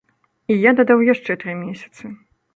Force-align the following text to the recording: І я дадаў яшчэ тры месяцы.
І 0.53 0.57
я 0.63 0.71
дадаў 0.79 1.03
яшчэ 1.13 1.37
тры 1.45 1.57
месяцы. 1.61 2.03